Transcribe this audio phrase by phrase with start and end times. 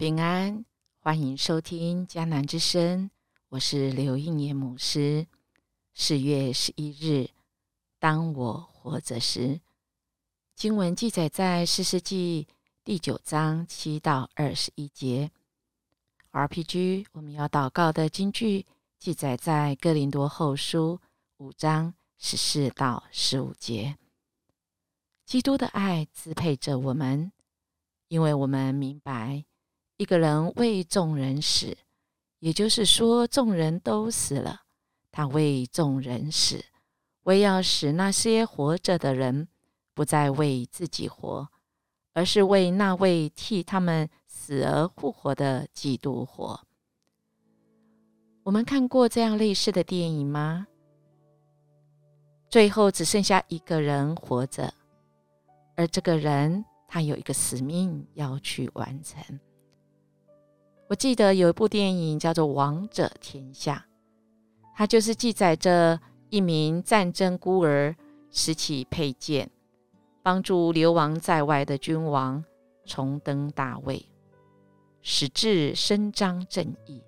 [0.00, 0.64] 平安，
[1.00, 3.10] 欢迎收听迦南之声，
[3.50, 5.26] 我是刘应业牧师。
[5.92, 7.28] 四月十一日，
[7.98, 9.60] 当我活着时，
[10.56, 12.48] 经文记载在四世纪
[12.82, 15.30] 第九章七到二十一节。
[16.30, 18.64] RPG，我们要祷告的经句
[18.98, 20.98] 记载在哥林多后书
[21.36, 23.98] 五章十四到十五节。
[25.26, 27.30] 基督的爱支配着我们，
[28.08, 29.44] 因为我们明白。
[30.00, 31.76] 一个人为众人死，
[32.38, 34.62] 也就是说，众人都死了。
[35.12, 36.64] 他为众人死，
[37.24, 39.46] 为要使那些活着的人
[39.92, 41.46] 不再为自己活，
[42.14, 46.58] 而是为那位替他们死而复活的基督活。
[48.42, 50.66] 我们看过这样类似的电影吗？
[52.48, 54.72] 最后只剩下一个人活着，
[55.76, 59.38] 而这个人他有一个使命要去完成。
[60.90, 63.86] 我记得有一部电影叫做《王者天下》，
[64.74, 67.94] 它就是记载着一名战争孤儿
[68.28, 69.48] 拾起佩剑，
[70.20, 72.44] 帮助流亡在外的君王
[72.84, 74.04] 重登大位，
[75.00, 77.00] 使至伸张正义。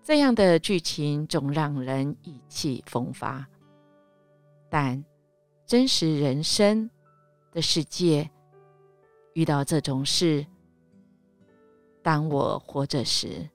[0.00, 3.44] 这样的剧情总让人意气风发，
[4.70, 5.04] 但
[5.66, 6.88] 真实人生
[7.50, 8.30] 的世界
[9.32, 10.46] 遇到这种事。
[12.04, 13.48] 当我活着时，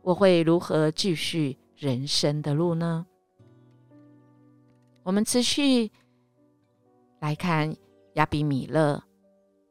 [0.00, 3.04] 我会如何继续人生的路呢？
[5.02, 5.90] 我们持续
[7.18, 7.74] 来看
[8.12, 9.02] 亚比米勒，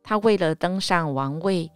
[0.03, 1.71] 他为了登上王位，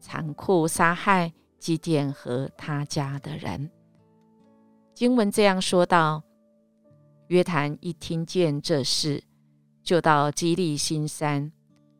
[0.00, 3.70] 残酷杀害基甸和他家的人。
[4.94, 6.22] 经文这样说道：
[7.26, 9.22] 约坦一听见这事，
[9.82, 11.52] 就到基利新山，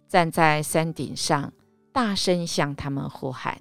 [0.08, 1.52] 站在山顶上。
[1.92, 3.60] 大声向他们呼喊：“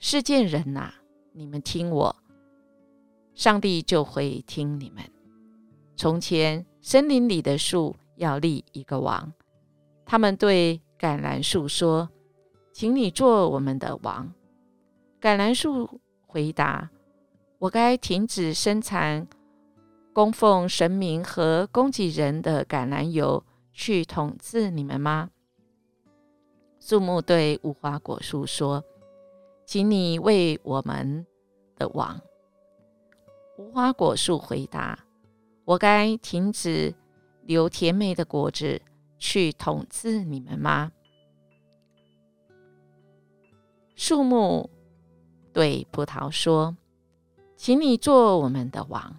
[0.00, 0.92] 世界人呐，
[1.32, 2.16] 你们听我！
[3.34, 5.04] 上帝就会听你们。
[5.96, 9.32] 从前森林里的树要立一个王，
[10.04, 12.08] 他们对橄榄树说
[12.72, 14.32] ：‘请你做我们的王。’
[15.20, 16.90] 橄榄树回答
[17.58, 19.28] ：‘我该停止生产
[20.12, 25.30] 供奉神明和供给人的橄榄油，去统治你们吗？’”
[26.80, 28.82] 树木对无花果树说
[29.66, 31.26] ：“请你为我们
[31.76, 32.20] 的王。”
[33.58, 34.98] 无花果树回答
[35.66, 36.94] ：“我该停止
[37.42, 38.80] 留甜美的果子
[39.18, 40.92] 去统治你们吗？”
[43.96, 44.70] 树木
[45.52, 46.76] 对葡萄说
[47.56, 49.16] ：“请你做我们的王。”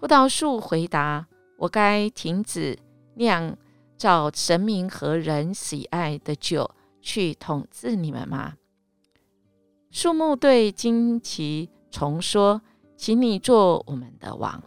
[0.00, 1.26] 葡萄树回答
[1.58, 2.78] ：“我该停止
[3.16, 3.54] 酿
[4.00, 6.70] 找神明和人喜爱的酒。”
[7.02, 8.56] 去统治你们吗？
[9.90, 12.60] 树木对荆棘虫说
[12.94, 14.62] ：“请你做我们的王。”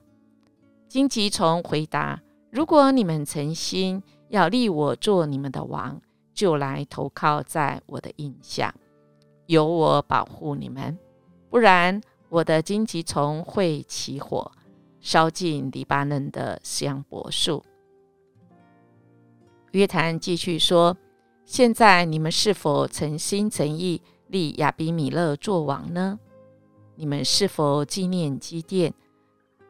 [0.90, 6.02] 荆棘虫回答：“如果你们诚心要立我做你们的王，
[6.34, 8.74] 就来投靠在我的印下，
[9.46, 10.98] 由我保护你们；
[11.52, 14.52] 不然，我的荆棘虫会起火，
[15.00, 17.64] 烧尽黎巴嫩的香柏树。”
[19.74, 20.96] 约谈继续说。
[21.46, 26.18] 现在你们是否诚心诚意立亚比米勒做王呢？
[26.96, 28.94] 你们是否纪念基甸，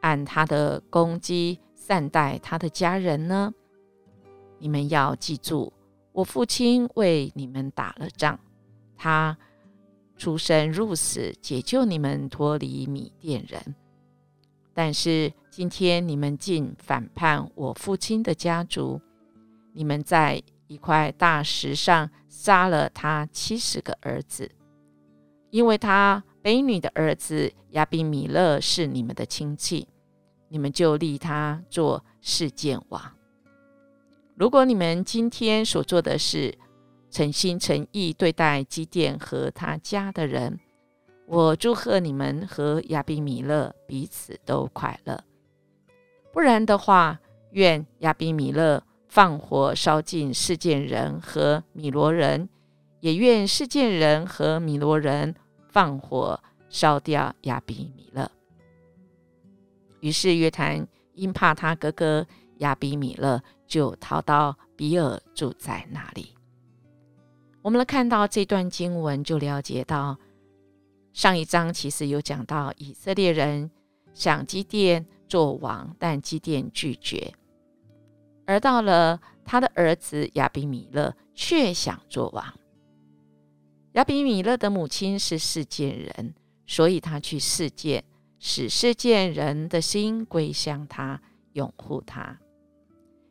[0.02, 3.52] 按他的攻击善待他的家人呢？
[4.58, 5.72] 你们要记住，
[6.12, 8.38] 我父亲为你们打了仗，
[8.96, 9.36] 他
[10.16, 13.74] 出生入死，解救你们脱离米甸人。
[14.72, 19.00] 但是今天你们竟反叛我父亲的家族，
[19.74, 20.42] 你们在。
[20.66, 24.50] 一块大石上杀了他七十个儿子，
[25.50, 29.86] 因为他卑女的儿子亚比米勒是你们的亲戚，
[30.48, 33.00] 你们就立他做世件王。
[34.36, 36.56] 如果你们今天所做的是
[37.10, 40.58] 诚心诚意对待基甸和他家的人，
[41.26, 45.22] 我祝贺你们和亚比米勒彼此都快乐。
[46.32, 47.20] 不然的话，
[47.50, 48.82] 愿亚比米勒。
[49.14, 52.48] 放火烧尽世件人和米罗人，
[52.98, 55.36] 也愿世件人和米罗人
[55.68, 58.28] 放火烧掉亚比米勒。
[60.00, 62.26] 于是约坦因怕他哥哥
[62.58, 66.34] 亚比米勒，就逃到比尔住在那里。
[67.62, 70.18] 我们来看到这段经文，就了解到
[71.12, 73.70] 上一章其实有讲到以色列人
[74.12, 77.32] 想基甸做王，但基甸拒绝。
[78.46, 82.54] 而到了他的儿子亚比米勒，却想做王。
[83.92, 86.34] 亚比米勒的母亲是世件人，
[86.66, 88.04] 所以他去世件，
[88.38, 92.38] 使世件人的心归向他，拥护他。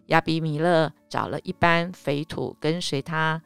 [0.08, 3.42] 亚比米勒找了一班肥土跟随他，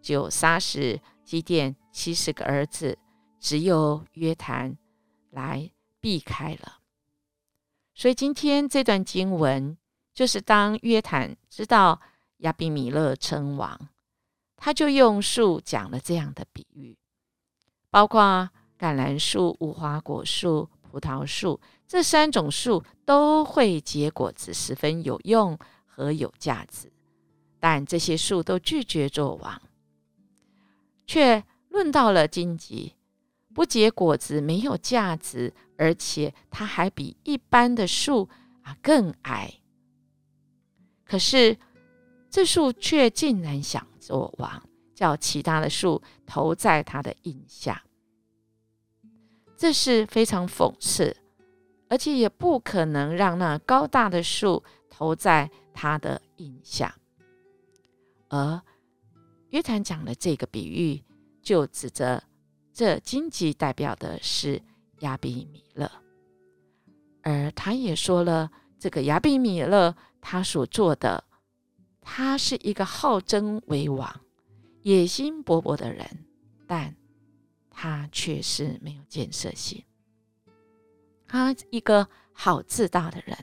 [0.00, 2.98] 就杀死基甸七十个儿子，
[3.38, 4.76] 只有约谈
[5.30, 5.70] 来
[6.00, 6.78] 避开了。
[7.94, 9.76] 所以今天这段经文，
[10.18, 12.00] 就是当约坦知道
[12.38, 13.88] 亚比米勒称王，
[14.56, 16.98] 他就用树讲了这样的比喻，
[17.88, 25.56] 包括橄榄树、无花果树、葡萄树这三种树都会结果子，十分有用
[25.86, 26.90] 和有价值。
[27.60, 29.62] 但这些树都拒绝做王，
[31.06, 32.96] 却论到了荆棘，
[33.54, 35.54] 不结果子，没有价值。
[35.76, 38.28] 而且它还比一般的树
[38.62, 39.60] 啊更矮，
[41.08, 41.56] 可是
[42.30, 44.62] 这树却竟然想做王，
[44.94, 47.82] 叫其他的树投在它的印下，
[49.56, 51.16] 这是非常讽刺，
[51.88, 56.94] 而且也不可能让那高大的树投在它的印下。
[58.28, 58.60] 而
[59.48, 61.02] 约坦讲的这个比喻，
[61.42, 62.22] 就指着
[62.72, 64.62] 这荆棘代表的是。
[65.02, 65.88] 亚比米勒，
[67.22, 71.24] 而他也说了，这个亚比米勒他所做的，
[72.00, 74.20] 他是一个好争为王、
[74.82, 76.24] 野心勃勃的人，
[76.66, 76.94] 但
[77.70, 79.84] 他却是没有建设性。
[81.26, 83.36] 他一个好自大的人，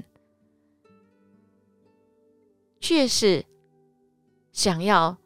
[2.80, 3.46] 却是
[4.52, 5.18] 想要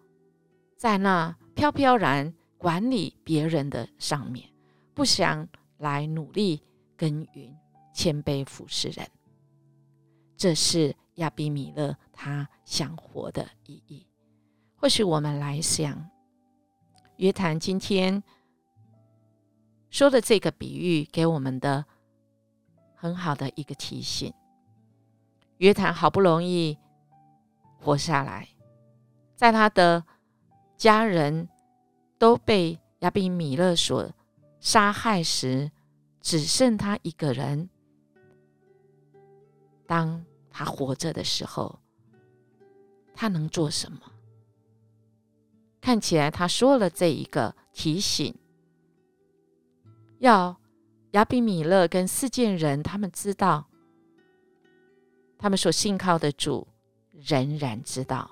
[0.75, 4.49] 在那飘飘然管理别人的上面，
[4.93, 5.47] 不想。
[5.79, 6.61] 来努力
[6.97, 7.57] 耕耘，
[7.93, 9.09] 谦卑服侍人，
[10.39, 14.07] 这是亚比米勒他想活的意义。
[14.77, 16.09] 或许我们来想，
[17.17, 18.23] 约谈今天
[19.89, 21.83] 说的这个比喻，给我们的
[22.95, 24.33] 很好的一个提醒。
[25.57, 26.77] 约谈好不容易
[27.77, 28.47] 活下来，
[29.35, 30.05] 在他的
[30.77, 31.49] 家人
[32.17, 34.09] 都被亚比米勒所。
[34.61, 35.69] 杀害时，
[36.21, 37.69] 只剩他一个人。
[39.87, 40.23] 当
[40.59, 41.79] 他活着的时候，
[43.13, 44.01] 他能做什么？
[45.79, 48.35] 看起来他说了这一个提醒，
[50.17, 50.59] 要
[51.11, 53.69] 亚比米勒跟四件人他们知道，
[55.37, 56.67] 他们所信靠的主
[57.13, 58.29] 仍然知道，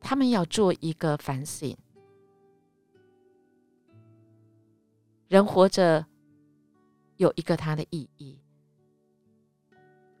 [0.00, 1.76] 他们要做一个反省。
[5.26, 6.06] 人活着
[7.16, 8.38] 有一个他的意义，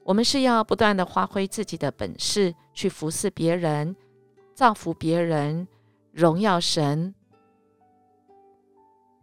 [0.02, 3.94] 我们是要不断的发挥自己的本事去服侍别人、
[4.54, 5.68] 造福别人、
[6.12, 7.14] 荣耀神，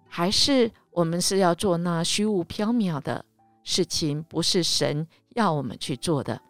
[0.07, 3.25] 还是我们是要做那虚无缥缈的
[3.63, 6.41] 事情，不是神要我们去做的？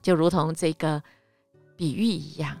[0.00, 1.02] 就如同这个
[1.76, 2.56] 比喻一样。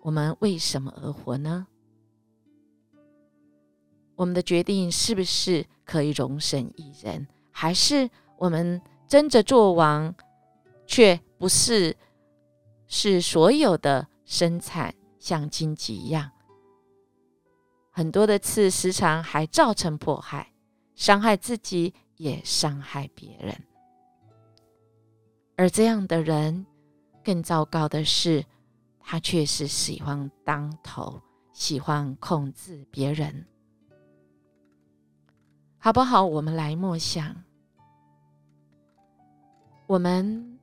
[0.00, 1.66] 我们为什么而活呢？
[4.16, 10.14] 我们的决定是不是可以容身一人，还是我们争着做王，
[10.86, 11.96] 却不是
[12.86, 16.30] 是所有的生产像荆棘一样，
[17.90, 20.52] 很多的刺时常还造成迫害，
[20.94, 23.62] 伤害自己也伤害别人，
[25.56, 26.66] 而这样的人
[27.22, 28.44] 更糟糕的是。
[29.06, 31.20] 他却是喜欢当头，
[31.52, 33.46] 喜欢控制别人，
[35.84, 36.24] 好不好？
[36.24, 37.36] 我们来默想，
[39.86, 40.58] 我们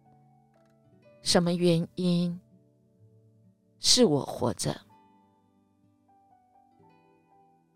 [1.22, 2.42] 什么原因
[3.80, 4.76] 是我活着，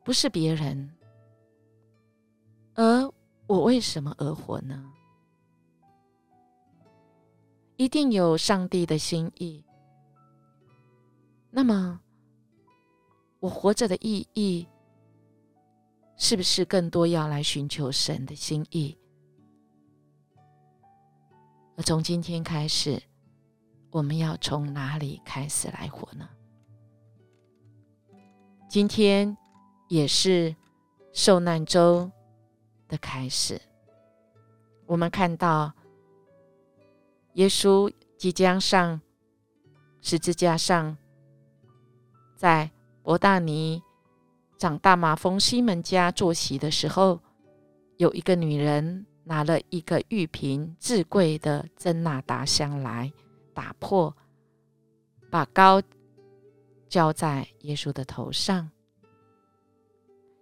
[0.03, 0.91] 不是别人，
[2.73, 3.13] 而
[3.45, 4.83] 我为什么而活呢？
[7.77, 9.63] 一定有上帝的心意。
[11.51, 12.01] 那么，
[13.39, 14.67] 我活着的意义，
[16.17, 18.97] 是不是更多要来寻求神的心意？
[21.77, 23.01] 而从今天开始，
[23.91, 26.29] 我们要从哪里开始来活呢？
[28.69, 29.35] 今天
[29.89, 30.55] 也是
[31.13, 32.09] 受难周
[32.87, 33.61] 的开始。
[34.85, 35.73] 我们看到
[37.33, 39.01] 耶稣即将上
[40.01, 40.97] 十字架上。
[42.35, 42.69] 在
[43.01, 43.81] 伯大尼
[44.65, 47.19] 长大马蜂西门家坐席的时候，
[47.97, 53.13] 有一个女人拿了一个玉瓶至贵的真纳达香来，
[53.53, 54.11] 打破，
[55.29, 55.79] 把膏
[56.89, 58.67] 浇在耶稣的头上，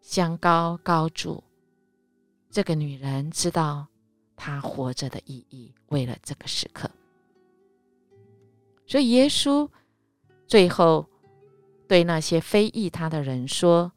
[0.02, 1.44] 香膏膏主。
[2.50, 3.86] 这个女人知道
[4.38, 6.90] 她活着的意义，为了这个时刻。
[8.88, 9.70] 所以耶稣
[10.48, 11.06] 最后
[11.90, 13.92] 对那些非议他的人说：“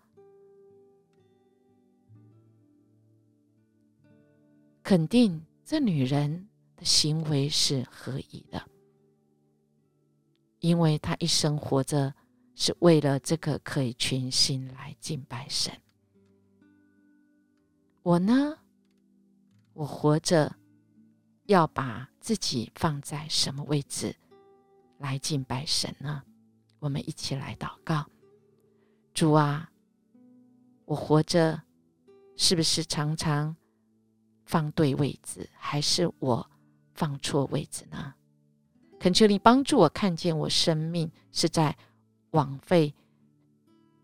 [4.87, 8.71] 肯定这女人的行为是合宜的。”
[10.63, 12.15] 因为她一生活着
[12.55, 15.77] 是为了这个可以全心来敬拜神。
[18.05, 18.57] 我呢，
[19.73, 20.55] 我活着
[21.47, 24.15] 要把自己放在什么位置
[24.99, 26.23] 来敬拜神呢？
[26.79, 28.07] 我们一起来祷告：
[29.13, 29.69] 主啊，
[30.85, 31.61] 我活着
[32.37, 33.57] 是不是常常
[34.47, 36.51] 放对位置，还是我
[36.95, 38.15] 放错位置呢？
[38.99, 41.77] 恳求你帮助我看见，我生命是在
[42.31, 42.95] 枉费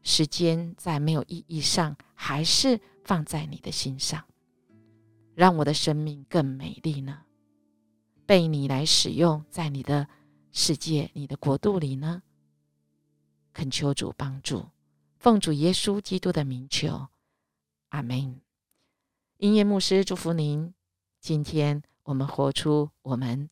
[0.03, 4.23] 时间，在没有意义上，还是放在你的心上，
[5.35, 7.23] 让我的生命更美丽呢？
[8.27, 10.07] 被你来使用，在你的
[10.51, 12.23] 世界、你的国度里呢？
[13.53, 14.69] 恳求主帮助，
[15.19, 17.09] 奉主耶稣基督的名求，
[17.91, 18.41] 阿门。
[19.43, 20.73] 音乐牧师祝福您，
[21.21, 23.51] 今天我们活出我们。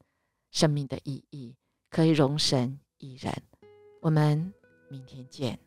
[0.52, 1.56] 生命的意义
[1.88, 3.42] 可以容神一人。
[4.00, 4.54] 我们
[4.88, 5.58] 明天见。